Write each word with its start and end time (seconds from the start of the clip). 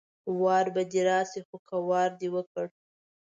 وار 0.41 0.65
به 0.73 0.81
دې 0.91 1.01
راشي 1.07 1.41
خو 1.47 1.57
که 1.67 1.77
وار 1.89 2.11
دې 2.19 2.27
وکړ 2.35 2.65